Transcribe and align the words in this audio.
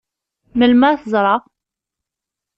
Melmi 0.57 0.85
ad 0.89 0.99
t-ẓṛeɣ? 1.01 1.41